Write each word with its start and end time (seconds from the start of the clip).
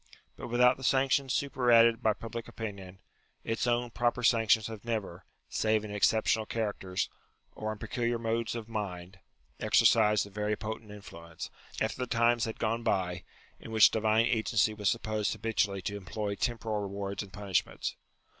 But 0.35 0.47
without 0.47 0.77
the 0.77 0.83
sanctions 0.83 1.31
superadded 1.31 2.01
by 2.01 2.13
public 2.13 2.47
opinion, 2.47 2.97
its 3.43 3.67
own 3.67 3.91
proper 3.91 4.23
sanctions 4.23 4.65
have 4.65 4.83
never, 4.83 5.25
save 5.47 5.85
in 5.85 5.91
exceptional 5.93 6.47
cha 6.47 6.71
racters, 6.71 7.07
or 7.53 7.71
in 7.71 7.77
peculiar 7.77 8.17
moods 8.17 8.55
of 8.55 8.67
mind, 8.67 9.19
exercised 9.59 10.25
a 10.25 10.31
very 10.31 10.55
potent 10.55 10.89
influence, 10.89 11.51
after 11.79 11.97
the 11.99 12.07
times 12.07 12.45
had 12.45 12.57
gone 12.57 12.81
by, 12.81 13.23
in 13.59 13.69
which 13.69 13.91
divine 13.91 14.25
agency 14.25 14.73
was 14.73 14.89
supposed 14.89 15.33
habitually 15.33 15.83
to 15.83 15.97
employ 15.97 16.33
temporal 16.33 16.81
rewards 16.81 17.21
and 17.21 17.31
punishments. 17.31 17.95